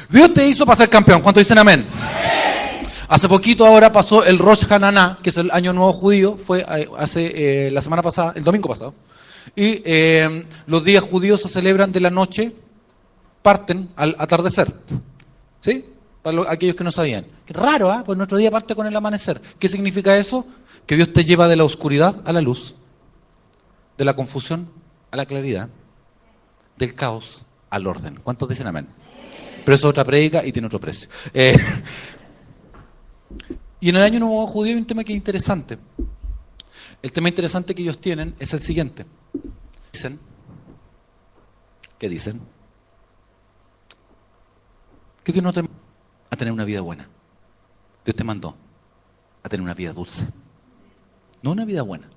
[0.08, 1.20] Dios te hizo para ser campeón.
[1.22, 1.84] ¿Cuántos dicen amén?
[3.14, 6.90] Hace poquito ahora pasó el Rosh Hananá, que es el año nuevo judío, fue eh,
[6.98, 8.96] hace eh, la semana pasada, el domingo pasado.
[9.56, 12.56] Y eh, los días judíos se celebran de la noche,
[13.44, 14.74] parten al atardecer.
[15.62, 15.86] ¿Sí?
[16.24, 17.28] Para aquellos que no sabían.
[17.50, 18.02] raro, ¿ah?
[18.04, 19.40] Pues nuestro día parte con el amanecer.
[19.60, 20.48] ¿Qué significa eso?
[20.88, 22.74] Que Dios te lleva de la oscuridad a la luz,
[23.96, 24.72] de la confusión
[25.12, 25.70] a la claridad,
[26.78, 28.20] del caos al orden.
[28.24, 28.88] ¿Cuántos dicen amén?
[29.64, 31.10] Pero eso es otra predica y tiene otro precio.
[31.32, 31.56] Eh,
[33.80, 35.78] y en el año nuevo judío hay un tema que es interesante.
[37.02, 39.06] El tema interesante que ellos tienen es el siguiente.
[39.92, 40.20] Dicen,
[42.00, 42.40] ¿qué dicen?
[45.24, 45.62] Que Dios no te
[46.30, 47.08] a tener una vida buena.
[48.06, 48.56] Dios te mandó
[49.44, 50.28] a tener una vida dulce.
[51.42, 52.10] No una vida buena.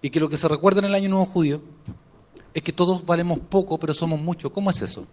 [0.00, 1.60] Y que lo que se recuerda en el año nuevo judío
[2.54, 4.50] es que todos valemos poco, pero somos muchos.
[4.50, 5.06] ¿Cómo es eso?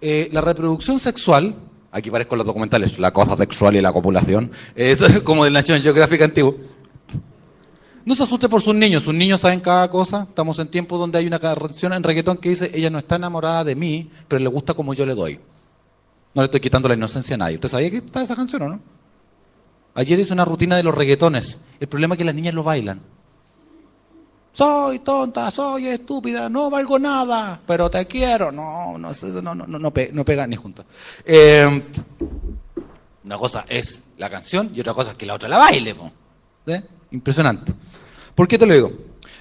[0.00, 1.56] Eh, la reproducción sexual,
[1.90, 6.22] aquí parezco los documentales, la cosa sexual y la copulación, es como del National Geographic
[6.22, 6.56] antiguo.
[8.04, 10.26] No se asuste por sus niños, sus niños saben cada cosa.
[10.28, 13.64] Estamos en tiempos donde hay una canción en reggaetón que dice, ella no está enamorada
[13.64, 15.40] de mí, pero le gusta como yo le doy.
[16.32, 17.56] No le estoy quitando la inocencia a nadie.
[17.56, 18.80] ¿Usted sabía que está esa canción o no?
[19.94, 21.58] Ayer hice una rutina de los reggaetones.
[21.80, 23.00] El problema es que las niñas lo bailan.
[24.56, 28.50] Soy tonta, soy estúpida, no valgo nada, pero te quiero.
[28.50, 30.86] No, no, no, no, no, no pega ni juntos.
[31.26, 31.82] Eh,
[33.22, 35.94] una cosa es la canción y otra cosa es que la otra la baile.
[36.68, 36.82] ¿Eh?
[37.10, 37.74] Impresionante.
[38.34, 38.92] ¿Por qué te lo digo?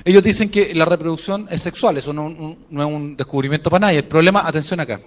[0.04, 4.00] Ellos dicen que la reproducción es sexual, eso no, no es un descubrimiento para nadie.
[4.00, 5.00] El problema, atención acá,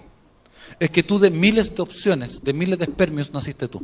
[0.81, 3.83] es que tú de miles de opciones, de miles de espermios, naciste tú.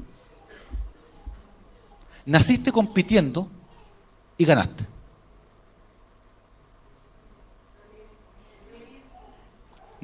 [2.24, 3.46] Naciste compitiendo
[4.38, 4.93] y ganaste.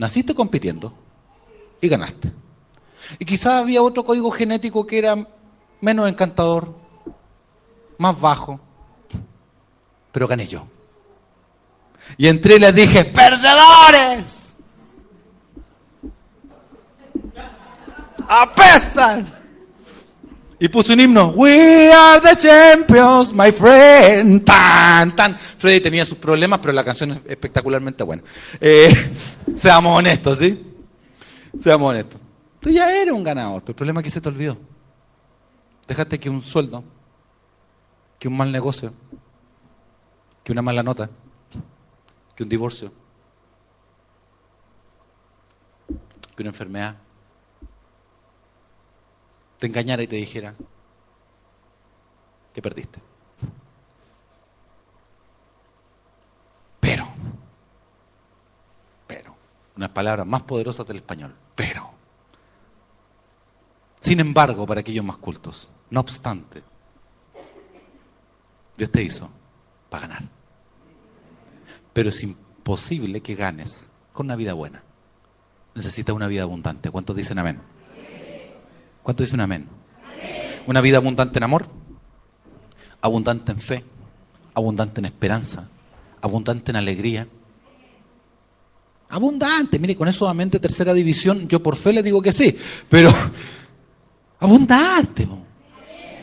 [0.00, 0.94] Naciste compitiendo
[1.78, 2.32] y ganaste.
[3.18, 5.14] Y quizás había otro código genético que era
[5.78, 6.74] menos encantador,
[7.98, 8.58] más bajo,
[10.10, 10.66] pero gané yo.
[12.16, 14.54] Y entré y les dije, perdedores,
[18.26, 19.39] apestan.
[20.62, 24.44] Y puse un himno, We are the champions, my friend.
[24.44, 25.38] Tan, tan.
[25.38, 28.22] Freddy tenía sus problemas, pero la canción es espectacularmente buena.
[28.60, 28.92] Eh,
[29.54, 30.62] seamos honestos, ¿sí?
[31.58, 32.20] Seamos honestos.
[32.60, 34.58] Tú ya eres un ganador, pero el problema es que se te olvidó.
[35.88, 36.84] Dejaste que un sueldo,
[38.18, 38.92] que un mal negocio,
[40.44, 41.08] que una mala nota,
[42.36, 42.92] que un divorcio,
[46.36, 46.96] que una enfermedad,
[49.60, 50.54] te engañara y te dijera
[52.52, 52.98] que perdiste.
[56.80, 57.06] Pero,
[59.06, 59.36] pero,
[59.76, 61.90] unas palabras más poderosas del español, pero.
[64.00, 66.62] Sin embargo, para aquellos más cultos, no obstante,
[68.78, 69.28] Dios te hizo
[69.90, 70.22] para ganar.
[71.92, 74.82] pero es imposible que ganes con una vida buena.
[75.74, 76.90] Necesitas una vida abundante.
[76.90, 77.60] ¿Cuántos dicen amén?
[79.02, 79.68] ¿Cuántos dicen amén?
[80.66, 81.66] Una vida abundante en amor,
[83.00, 83.84] abundante en fe,
[84.54, 85.68] abundante en esperanza,
[86.20, 87.26] abundante en alegría.
[89.08, 92.56] Abundante, mire, con eso solamente tercera división, yo por fe le digo que sí,
[92.88, 93.10] pero
[94.38, 95.26] abundante,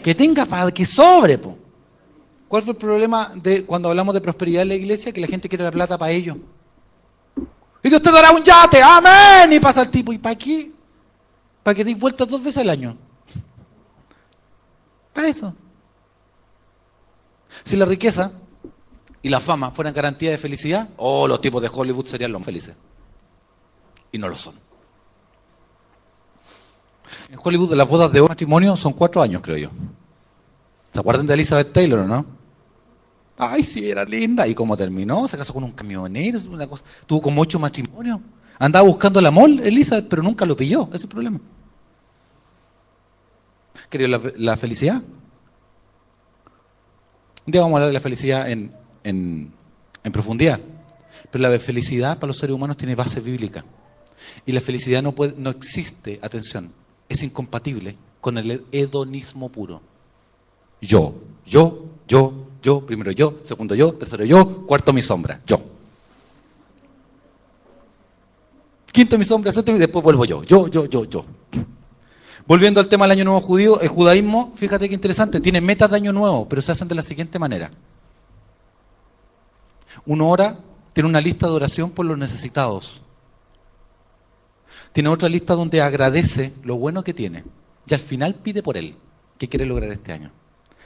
[0.04, 1.40] que tenga para que sobre.
[2.48, 5.12] ¿Cuál fue el problema de cuando hablamos de prosperidad en la iglesia?
[5.12, 6.38] Que la gente quiere la plata para ellos.
[7.84, 9.52] Y Dios te dará un yate, amén.
[9.52, 10.72] Y pasa el tipo, ¿y para qué?
[11.68, 12.96] Para que deis vueltas dos veces al año.
[15.14, 15.54] Para eso.
[17.66, 18.32] Si la riqueza
[19.22, 22.74] y la fama fueran garantía de felicidad, oh, los tipos de Hollywood serían los felices.
[24.14, 24.56] Y no lo son.
[27.30, 29.70] En Hollywood las bodas de matrimonio son cuatro años, creo yo.
[30.94, 32.26] ¿Se acuerdan de Elizabeth Taylor, no?
[33.38, 34.48] Ay, sí, era linda.
[34.48, 35.28] ¿Y cómo terminó?
[35.28, 36.86] Se casó con un camionero, una cosa.
[37.06, 38.22] Tuvo como ocho matrimonios.
[38.58, 40.84] Andaba buscando el amor, Elizabeth, pero nunca lo pilló.
[40.88, 41.42] Ese es el problema.
[43.90, 45.02] ¿Quería la, la felicidad?
[47.48, 48.74] Un día vamos a hablar de la felicidad en,
[49.06, 49.54] en,
[50.12, 50.60] profundidad.
[51.32, 53.64] Pero la felicidad para los seres humanos tiene base bíblica.
[54.46, 56.74] Y la felicidad no, puede, no existe, atención,
[57.08, 59.82] es incompatible con el hedonismo puro.
[60.82, 65.62] Yo, yo, yo, yo, primero yo, segundo yo, tercero yo, cuarto mi sombra, yo.
[68.92, 71.26] Quinto mi sombra, séptimo y después vuelvo yo, yo, yo, yo, yo.
[72.48, 75.98] Volviendo al tema del año nuevo judío, el judaísmo, fíjate qué interesante, tiene metas de
[75.98, 77.70] año nuevo, pero se hacen de la siguiente manera.
[80.06, 80.58] Uno ora,
[80.94, 83.02] tiene una lista de oración por los necesitados.
[84.94, 87.44] Tiene otra lista donde agradece lo bueno que tiene.
[87.86, 88.96] Y al final pide por él,
[89.38, 90.32] qué quiere lograr este año.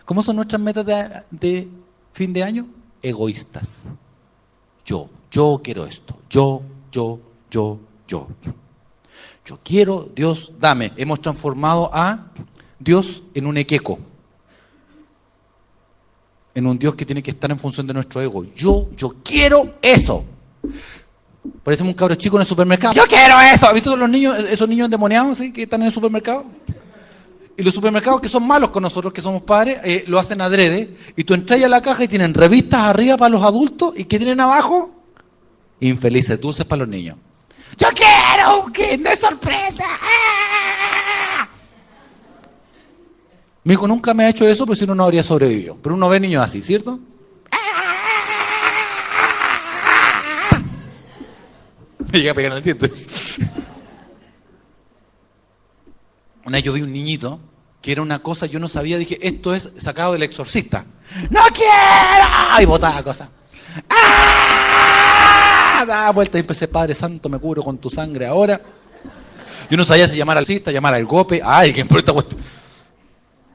[0.06, 0.86] ¿Cómo son nuestras metas
[1.30, 1.68] de
[2.12, 2.66] fin de año?
[3.04, 3.84] Egoístas.
[4.84, 6.18] Yo, yo quiero esto.
[6.28, 7.20] Yo, yo,
[7.52, 8.28] yo, yo.
[9.46, 10.92] Yo quiero, Dios, dame.
[10.98, 12.28] Hemos transformado a
[12.80, 14.00] Dios en un equeco.
[16.54, 18.44] En un Dios que tiene que estar en función de nuestro ego.
[18.56, 20.26] Yo, yo quiero eso.
[21.64, 22.94] Parecemos un cabro chico en el supermercado.
[22.94, 23.68] Yo quiero eso.
[23.68, 25.52] ¿Has visto los niños, esos niños endemoniados ¿sí?
[25.52, 26.46] que están en el supermercado?
[27.58, 30.96] Y los supermercados que son malos con nosotros, que somos padres, eh, lo hacen adrede.
[31.16, 34.18] Y tú entras a la caja y tienen revistas arriba para los adultos y ¿qué
[34.18, 34.92] tienen abajo?
[35.80, 37.18] Infelices, dulces para los niños.
[37.78, 39.86] ¡Yo quiero un Kinder sorpresa!
[39.88, 41.48] ¡Ah!
[43.64, 45.78] Mi hijo nunca me ha hecho eso, pues si no, no habría sobrevivido.
[45.82, 47.00] Pero uno ve niños así, ¿cierto?
[52.12, 52.92] Me llega a pegar en el diente.
[56.44, 57.40] Una vez yo vi un niñito
[57.82, 60.86] que era una cosa, yo no sabía, dije, esto es sacado del exorcista.
[61.30, 62.62] ¡No quiero!
[62.62, 63.30] Y botaba cosas.
[63.90, 64.61] ¡Ah!
[65.86, 68.62] Da vuelta y empecé, Padre Santo, me cubro con tu sangre ahora.
[69.70, 71.42] Yo no sabía si llamar al cista, llamar al gope.
[71.44, 72.14] ¡Ay, qué importa!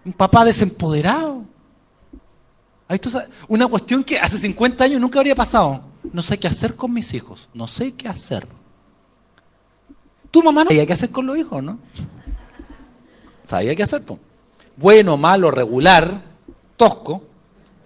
[0.05, 1.45] Un papá desempoderado.
[3.49, 5.83] Una cuestión que hace 50 años nunca habría pasado.
[6.12, 7.49] No sé qué hacer con mis hijos.
[7.53, 8.47] No sé qué hacer.
[10.31, 11.79] Tu mamá no sabía qué hacer con los hijos, ¿no?
[13.47, 14.03] Sabía qué hacer.
[14.77, 16.23] Bueno, malo, regular,
[16.77, 17.25] tosco.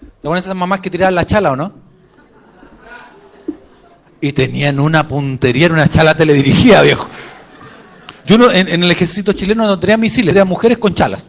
[0.00, 1.89] ¿Te ponen esas mamás que tiraban la chala o no?
[4.20, 7.08] Y tenían una puntería, era una chala teledirigida, viejo.
[8.26, 11.26] Yo no, en, el ejército chileno no tenía misiles, eran mujeres con chalas.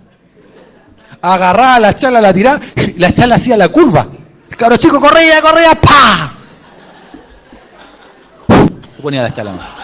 [1.21, 4.07] Agarraba la chala, la tiraba, y la chala hacía la curva.
[4.49, 6.33] El cabro chico corría, corría, ¡pa!
[9.01, 9.53] ponía la chala.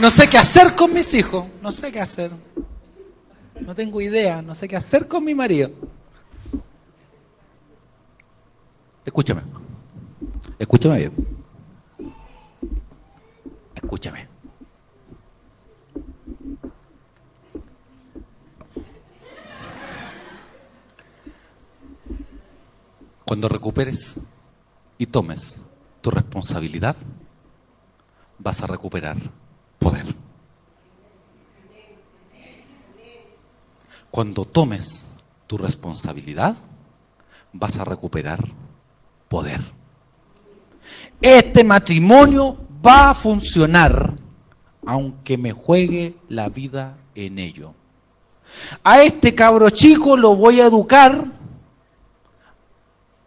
[0.00, 2.32] No sé qué hacer con mis hijos, no sé qué hacer.
[3.66, 5.70] No tengo idea, no sé qué hacer con mi marido.
[9.04, 9.42] Escúchame.
[10.58, 11.12] Escúchame bien.
[13.74, 14.28] Escúchame.
[23.24, 24.20] Cuando recuperes
[24.98, 25.60] y tomes
[26.00, 26.96] tu responsabilidad,
[28.38, 29.16] vas a recuperar
[29.78, 30.06] poder.
[34.12, 35.06] Cuando tomes
[35.48, 36.54] tu responsabilidad,
[37.52, 38.38] vas a recuperar
[39.28, 39.60] poder.
[41.20, 44.14] Este matrimonio va a funcionar
[44.86, 47.74] aunque me juegue la vida en ello.
[48.84, 51.26] A este cabro chico lo voy a educar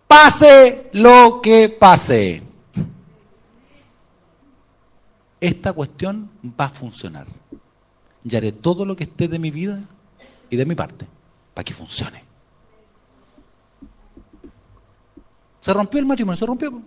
[0.08, 2.46] pase lo que pase
[5.40, 7.28] esta cuestión va a funcionar.
[8.24, 9.84] Y haré todo lo que esté de mi vida
[10.50, 11.06] y de mi parte
[11.54, 12.24] para que funcione.
[15.60, 16.82] Se rompió el matrimonio, se rompió.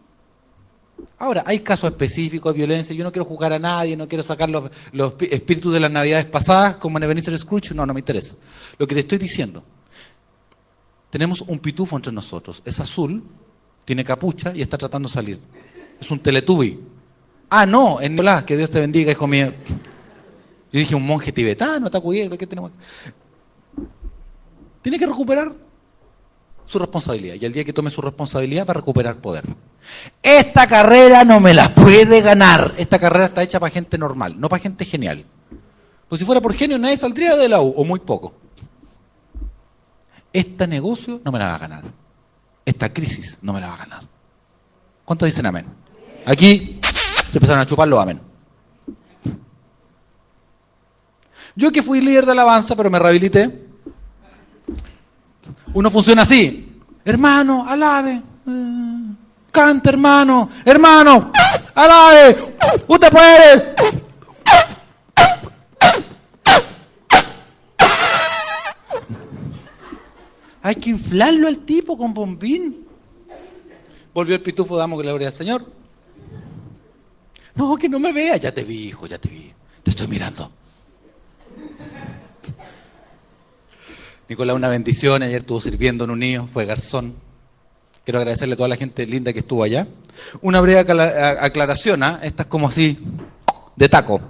[1.18, 4.48] Ahora, hay casos específicos de violencia, yo no quiero jugar a nadie, no quiero sacar
[4.48, 4.70] los,
[5.20, 8.36] espíritus de las navidades pasadas como en Ebenezer Scrooge, no, no me interesa.
[8.78, 9.64] Lo que te estoy diciendo,
[11.10, 13.24] tenemos un pitufo entre nosotros, es azul,
[13.84, 15.40] tiene capucha y está tratando de salir.
[16.00, 16.78] Es un teletubi.
[17.50, 19.52] Ah, no, en Nicolás, que Dios te bendiga, hijo mío.
[20.70, 22.72] Yo dije, un monje tibetano, está cubierto, ¿qué tenemos?
[24.82, 25.52] Tiene que recuperar
[26.68, 27.36] su responsabilidad.
[27.40, 29.44] Y el día que tome su responsabilidad va a recuperar poder.
[30.22, 32.74] Esta carrera no me la puede ganar.
[32.76, 35.24] Esta carrera está hecha para gente normal, no para gente genial.
[36.08, 38.34] Pues si fuera por genio, nadie saldría de la U, o muy poco.
[40.32, 41.84] Este negocio no me la va a ganar.
[42.64, 44.02] Esta crisis no me la va a ganar.
[45.04, 45.66] ¿Cuántos dicen amén?
[46.26, 48.20] Aquí se empezaron a chuparlo, amén.
[51.56, 53.67] Yo que fui líder de alabanza, pero me rehabilité,
[55.74, 56.80] uno funciona así.
[57.04, 58.22] Hermano, alabe.
[59.50, 60.50] Canta, hermano.
[60.64, 61.30] Hermano,
[61.74, 62.54] alabe.
[62.86, 63.74] Usted puede.
[70.62, 72.86] Hay que inflarlo al tipo con bombín.
[74.12, 75.64] Volvió el pitufo, damos gloria al Señor.
[77.54, 78.36] No, que no me vea.
[78.36, 79.52] Ya te vi, hijo, ya te vi.
[79.82, 80.52] Te estoy mirando.
[84.28, 85.22] Nicolás, una bendición.
[85.22, 87.14] Ayer estuvo sirviendo en un niño, fue garzón.
[88.04, 89.88] Quiero agradecerle a toda la gente linda que estuvo allá.
[90.42, 92.20] Una breve aclaración, ¿ah?
[92.22, 92.98] esta es como así,
[93.76, 94.20] de taco.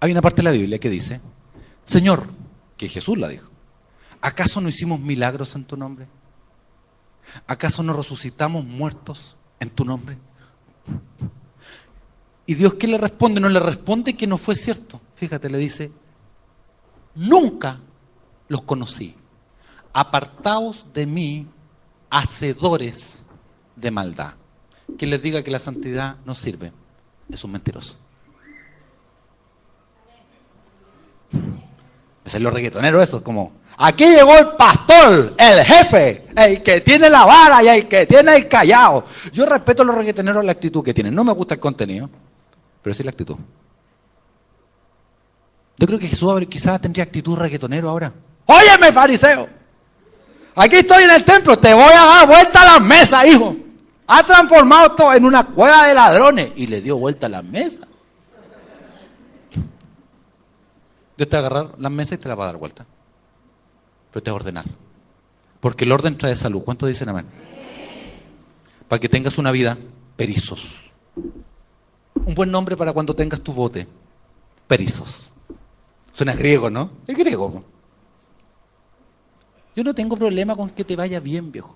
[0.00, 1.20] Hay una parte de la Biblia que dice,
[1.84, 2.26] Señor,
[2.76, 3.48] que Jesús la dijo,
[4.20, 6.06] ¿acaso no hicimos milagros en tu nombre?
[7.46, 10.18] ¿Acaso no resucitamos muertos en tu nombre?
[12.46, 13.40] Y Dios, ¿qué le responde?
[13.40, 15.00] No le responde que no fue cierto.
[15.16, 15.90] Fíjate, le dice,
[17.14, 17.78] nunca
[18.48, 19.14] los conocí.
[19.92, 21.46] Apartaos de mí,
[22.10, 23.24] hacedores
[23.76, 24.34] de maldad.
[24.98, 26.72] Quien les diga que la santidad no sirve
[27.30, 27.96] es un mentiroso.
[32.24, 37.10] Es lo reggaetonero eso, es como, aquí llegó el pastor, el jefe, el que tiene
[37.10, 39.04] la vara y el que tiene el callado.
[39.32, 41.14] Yo respeto a los reggaetoneros la actitud que tienen.
[41.14, 42.08] No me gusta el contenido,
[42.82, 43.36] pero sí la actitud.
[45.76, 48.12] Yo creo que Jesús quizás tendría actitud reggaetonero ahora.
[48.46, 49.48] Óyeme, fariseo.
[50.54, 53.56] Aquí estoy en el templo, te voy a dar vuelta a la mesa, hijo.
[54.06, 57.88] Ha transformado esto en una cueva de ladrones y le dio vuelta a la mesa.
[61.16, 62.86] Dios te va a agarrar la mesa y te la va a dar vuelta.
[64.12, 64.64] Pero te va a ordenar.
[65.60, 66.62] Porque el orden trae salud.
[66.62, 67.26] ¿Cuántos dicen amén?
[68.88, 69.78] Para que tengas una vida,
[70.16, 70.90] perizos.
[72.14, 73.88] Un buen nombre para cuando tengas tu bote.
[74.68, 75.30] Perizos.
[76.14, 76.90] Suena griego, ¿no?
[77.08, 77.64] Es griego.
[79.74, 81.74] Yo no tengo problema con que te vaya bien, viejo.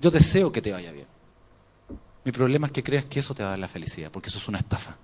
[0.00, 1.06] Yo deseo que te vaya bien.
[2.24, 4.38] Mi problema es que creas que eso te va a dar la felicidad, porque eso
[4.38, 4.96] es una estafa.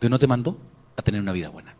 [0.00, 0.56] Dios no te mandó
[0.96, 1.74] a tener una vida buena.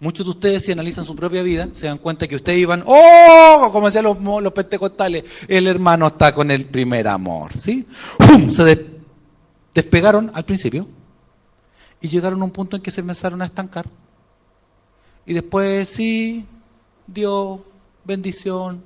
[0.00, 3.68] Muchos de ustedes, si analizan su propia vida, se dan cuenta que ustedes iban, ¡oh!
[3.70, 7.86] Como decían los, los pentecostales, el hermano está con el primer amor, ¿sí?
[8.50, 8.86] Se
[9.74, 10.88] despegaron al principio
[12.00, 13.86] y llegaron a un punto en que se empezaron a estancar.
[15.26, 16.46] Y después, sí,
[17.06, 17.60] Dios,
[18.04, 18.82] bendición,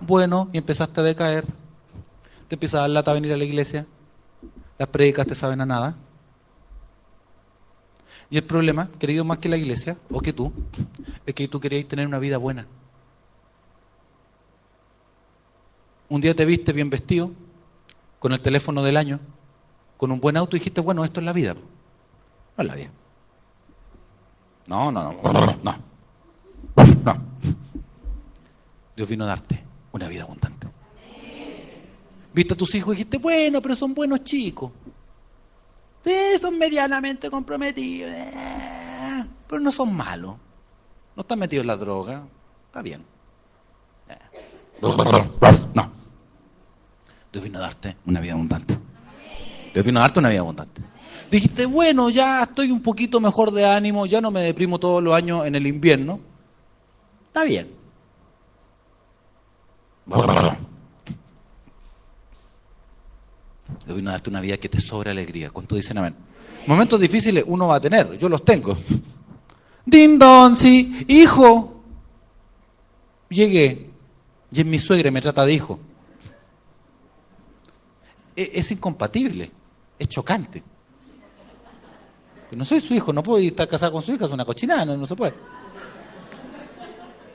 [0.00, 1.44] bueno, y empezaste a decaer.
[2.48, 3.86] Te empieza a dar lata a venir a la iglesia.
[4.78, 5.94] Las predicas te saben a nada.
[8.30, 10.52] Y el problema, querido, más que la iglesia, o que tú,
[11.26, 12.66] es que tú querías tener una vida buena.
[16.08, 17.32] Un día te viste bien vestido,
[18.18, 19.18] con el teléfono del año,
[19.96, 21.56] con un buen auto y dijiste, bueno, esto es la vida.
[22.56, 22.90] No es la vida.
[24.66, 25.90] No, no, no, no.
[27.04, 27.16] No.
[28.96, 30.68] Dios vino a darte una vida abundante.
[32.32, 34.70] Viste a tus hijos y dijiste, bueno, pero son buenos chicos.
[36.40, 40.36] Son medianamente comprometidos, eh, pero no son malos.
[41.14, 42.22] No están metidos en la droga,
[42.66, 43.04] está bien.
[44.08, 44.16] Eh.
[45.74, 45.92] No.
[47.32, 48.78] Dios vino a darte una vida abundante.
[49.74, 50.82] Dios vino a darte una vida abundante.
[51.30, 55.14] Dijiste, bueno, ya estoy un poquito mejor de ánimo, ya no me deprimo todos los
[55.14, 56.20] años en el invierno.
[57.28, 57.70] Está bien.
[63.86, 65.50] Vino a darte una vida que te sobra alegría.
[65.50, 66.14] ¿Cuánto dicen amén?
[66.66, 68.76] Momentos difíciles uno va a tener, yo los tengo.
[69.86, 71.82] Din don, sí, hijo.
[73.28, 73.90] Llegué
[74.52, 75.78] y mi suegra me trata de hijo.
[78.34, 79.50] E, es, incompatible,
[79.98, 80.62] es chocante.
[82.56, 84.96] No soy su hijo, no puedo estar casado con su hija, es una cochinada, no,
[84.96, 85.34] no se puede.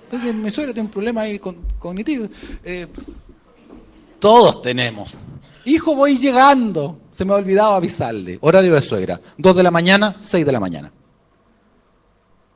[0.05, 2.27] Entonces, mi suegra tiene un problema ahí con, cognitivo.
[2.63, 2.87] Eh,
[4.19, 5.11] todos tenemos.
[5.65, 6.99] Hijo, voy llegando.
[7.11, 8.37] Se me ha olvidado avisarle.
[8.41, 9.19] Horario de suegra.
[9.37, 10.91] Dos de la mañana, seis de la mañana.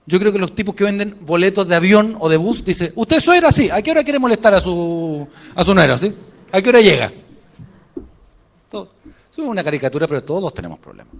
[0.05, 3.19] Yo creo que los tipos que venden boletos de avión o de bus dicen, ¿usted
[3.19, 3.51] suegra?
[3.51, 3.69] Sí.
[3.69, 5.97] ¿A qué hora quiere molestar a su, a su nuera?
[5.97, 6.13] ¿sí?
[6.51, 7.11] ¿A qué hora llega?
[9.31, 11.13] Es una caricatura, pero todos tenemos problemas.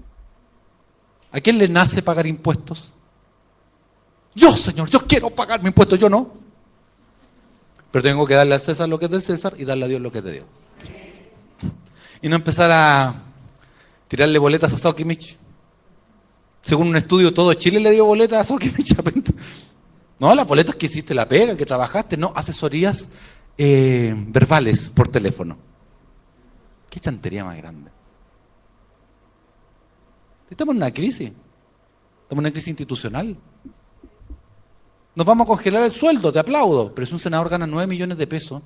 [1.32, 2.92] ¿A quién le nace pagar impuestos?
[4.36, 6.32] Yo, Señor, yo quiero pagar mi impuesto, yo no.
[7.92, 10.02] Pero tengo que darle al César lo que es del César y darle a Dios
[10.02, 10.46] lo que es de Dios.
[12.22, 13.16] Y no empezar a
[14.08, 15.38] tirarle boletas a Sokimich.
[16.62, 18.96] Según un estudio, todo Chile le dio boletas a Sokimich.
[20.20, 23.08] No, las boletas que hiciste la pega, que trabajaste, no, asesorías
[23.58, 25.58] eh, verbales por teléfono.
[26.90, 27.90] Qué chantería más grande.
[30.50, 31.32] Estamos en una crisis.
[32.24, 33.38] Estamos en una crisis institucional.
[35.16, 38.18] Nos vamos a congelar el sueldo, te aplaudo, pero si un senador gana 9 millones
[38.18, 38.62] de pesos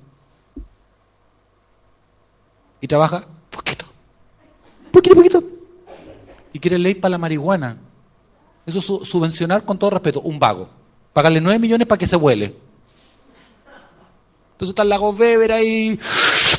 [2.80, 3.86] y trabaja poquito,
[4.92, 5.42] poquito, poquito,
[6.52, 7.78] y quiere ley para la marihuana.
[8.66, 10.68] Eso es subvencionar con todo respeto un vago.
[11.12, 12.54] Pagarle 9 millones para que se huele.
[14.52, 15.98] Entonces está el lago Weber ahí,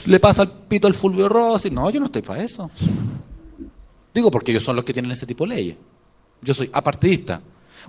[0.06, 1.70] le pasa el pito al Fulvio Rossi.
[1.70, 2.70] No, yo no estoy para eso.
[4.16, 5.78] Digo porque ellos son los que tienen ese tipo de leyes.
[6.42, 7.42] Yo soy apartidista.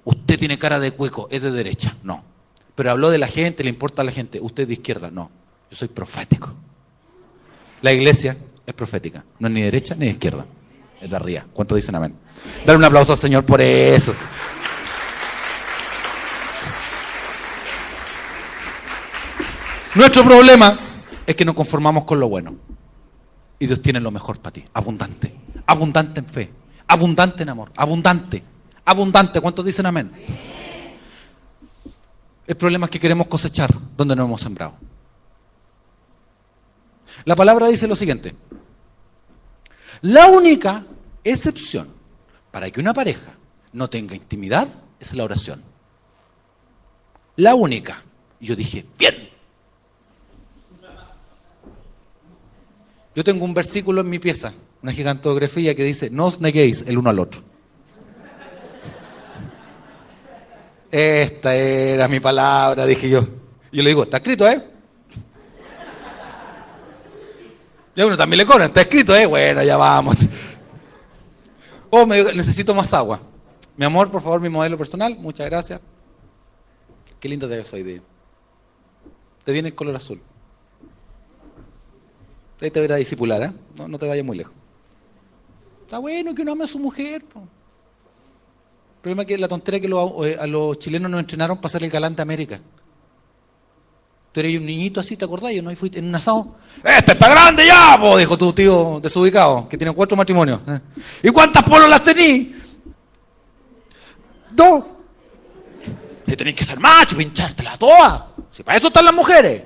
[0.04, 1.96] Usted tiene cara de cueco, es de derecha.
[2.02, 2.24] No.
[2.74, 4.40] Pero habló de la gente, le importa a la gente.
[4.40, 5.08] Usted es de izquierda.
[5.08, 5.30] No.
[5.70, 6.52] Yo soy profético.
[7.80, 9.24] La iglesia es profética.
[9.38, 10.44] No es ni derecha ni izquierda.
[11.00, 11.46] Es de arriba.
[11.52, 12.16] ¿Cuántos dicen amén?
[12.66, 14.12] Dar un aplauso al Señor por eso.
[19.94, 20.76] Nuestro problema
[21.24, 22.56] es que nos conformamos con lo bueno.
[23.60, 24.64] Y Dios tiene lo mejor para ti.
[24.74, 25.32] Abundante.
[25.66, 26.52] Abundante en fe.
[26.86, 27.72] Abundante en amor.
[27.76, 28.42] Abundante
[28.86, 29.40] abundante.
[29.40, 30.10] ¿Cuántos dicen amén?
[32.46, 34.74] El problema es que queremos cosechar donde no hemos sembrado.
[37.24, 38.34] La palabra dice lo siguiente.
[40.02, 40.84] La única
[41.24, 41.88] excepción
[42.50, 43.34] para que una pareja
[43.72, 44.68] no tenga intimidad
[45.00, 45.62] es la oración.
[47.34, 48.02] La única.
[48.38, 49.30] Yo dije, bien.
[53.14, 54.52] Yo tengo un versículo en mi pieza,
[54.82, 57.42] una gigantografía que dice, no os neguéis el uno al otro.
[60.90, 63.26] Esta era mi palabra, dije yo.
[63.72, 64.62] Y yo le digo, está escrito, ¿eh?
[67.94, 69.26] Y a uno también le cobran, está escrito, ¿eh?
[69.26, 70.16] Bueno, ya vamos.
[71.90, 73.20] Oh, me necesito más agua.
[73.76, 75.80] Mi amor, por favor, mi modelo personal, muchas gracias.
[77.18, 78.02] Qué lindo te ves hoy.
[79.44, 80.20] Te viene el color azul.
[82.60, 83.52] Ahí te voy a disipular, ¿eh?
[83.76, 84.54] No, no te vayas muy lejos.
[85.86, 87.22] Está bueno que uno ame a su mujer.
[87.32, 89.86] El problema es que la tontería que
[90.26, 92.58] eh, a los chilenos nos entrenaron para ser el galante América.
[94.32, 95.52] Tú eres un niñito así, ¿te acordás?
[95.52, 96.56] Yo no fui en un asado.
[96.82, 97.96] ¡Este está grande ya!
[98.18, 100.60] dijo tu tío desubicado, que tiene cuatro matrimonios.
[100.66, 100.80] ¿eh?
[101.22, 102.52] ¿Y cuántas polos las tení?
[104.50, 104.84] Dos.
[106.26, 108.24] Y tenés que ser macho, pinchártelas todas.
[108.50, 109.62] Si para eso están las mujeres.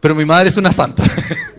[0.00, 1.02] Pero mi madre es una santa.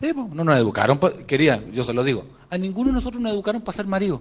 [0.00, 3.76] no nos educaron, quería, yo se lo digo, a ninguno de nosotros nos educaron para
[3.76, 4.20] ser marido.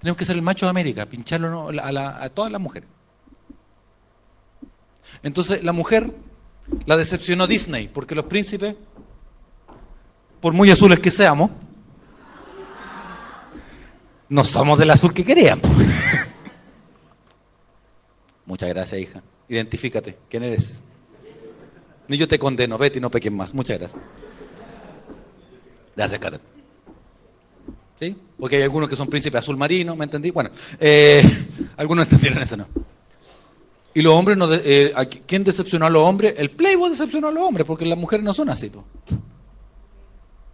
[0.00, 2.88] Tenemos que ser el macho de América, pincharlo a, todas las mujeres.
[5.22, 6.12] Entonces la mujer
[6.84, 8.76] la decepcionó Disney, porque los príncipes,
[10.40, 11.50] por muy azules que seamos,
[14.28, 15.60] no somos del azul que querían.
[18.46, 19.22] Muchas gracias, hija.
[19.48, 20.18] Identifícate.
[20.28, 20.80] ¿Quién eres?
[22.08, 23.52] Ni yo te condeno, vete y no peques más.
[23.54, 24.02] Muchas gracias.
[25.96, 26.40] Gracias, Karen.
[27.98, 28.16] ¿Sí?
[28.38, 30.30] Porque hay algunos que son príncipes azul marino, ¿me entendí?
[30.30, 31.22] Bueno, eh,
[31.76, 32.66] algunos entendieron eso, ¿no?
[33.94, 34.92] Y los hombres, no eh,
[35.26, 36.34] ¿quién decepcionó a los hombres?
[36.36, 38.70] El Playboy decepcionó a los hombres, porque las mujeres no son así.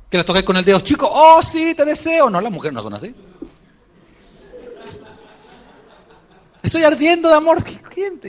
[0.09, 2.30] Que las toques con el dedo chico, oh sí, te deseo.
[2.30, 3.12] No, las mujeres no son así.
[6.62, 7.64] Estoy ardiendo de amor.
[7.94, 8.20] ¿Quién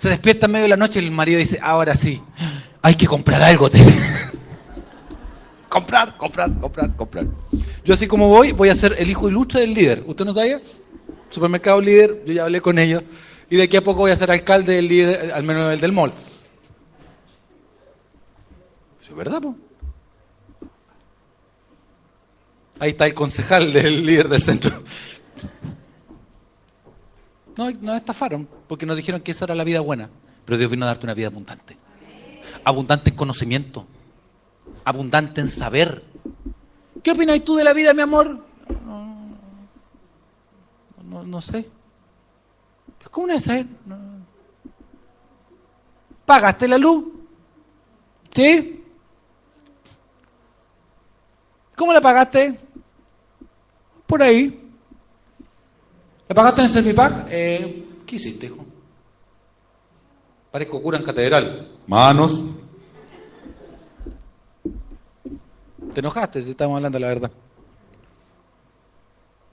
[0.00, 2.22] se despierta en medio de la noche y el marido dice, ahora sí,
[2.80, 3.68] hay que comprar algo.
[5.68, 7.26] comprar, comprar, comprar, comprar.
[7.84, 10.02] Yo así como voy, voy a ser el hijo ilustre del líder.
[10.06, 10.58] ¿Usted no sabía?
[11.28, 13.02] Supermercado líder, yo ya hablé con ellos.
[13.50, 15.92] Y de aquí a poco voy a ser alcalde del líder, al menos el del
[15.92, 16.14] mall.
[19.02, 19.54] ¿Es verdad, po?
[22.78, 24.82] Ahí está el concejal del líder del centro.
[27.54, 30.08] No, nos estafaron, porque nos dijeron que esa era la vida buena.
[30.44, 31.76] Pero Dios vino a darte una vida abundante.
[32.62, 33.84] abundante en conocimiento,
[34.84, 36.04] abundante en saber.
[37.02, 38.46] ¿Qué opinas tú de la vida, mi amor?
[41.02, 41.68] No, no, sé.
[43.10, 43.66] ¿Cómo no es saber?
[43.84, 43.98] No.
[46.24, 47.06] ¿Pagaste la luz?
[48.32, 48.84] ¿Sí?
[51.74, 52.60] ¿Cómo la pagaste?
[54.06, 54.70] Por ahí.
[56.28, 57.26] ¿La pagaste en el Servipack?
[57.30, 58.66] Eh, ¿Qué hiciste, hijo?
[60.50, 61.68] Parezco cura en catedral.
[61.86, 62.42] Manos.
[65.94, 67.30] Te enojaste si estamos hablando de la verdad.